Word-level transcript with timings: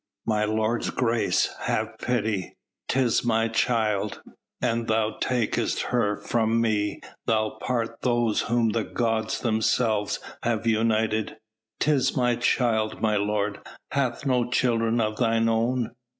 "My 0.25 0.45
lord's 0.45 0.89
grace, 0.89 1.53
have 1.59 1.95
pity 1.99 2.57
'tis 2.87 3.23
my 3.23 3.49
child; 3.49 4.23
an 4.59 4.87
thou 4.87 5.17
takest 5.19 5.83
her 5.91 6.17
from 6.17 6.59
me 6.59 7.01
thou'lt 7.27 7.59
part 7.59 8.01
those 8.01 8.41
whom 8.49 8.69
the 8.69 8.83
gods 8.83 9.41
themselves 9.41 10.19
have 10.41 10.65
united 10.65 11.37
'tis 11.79 12.17
my 12.17 12.35
child, 12.35 12.99
my 12.99 13.15
lord! 13.15 13.59
hast 13.91 14.25
no 14.25 14.49
children 14.49 14.99
of 14.99 15.17
thine 15.17 15.47
own?" 15.47 15.91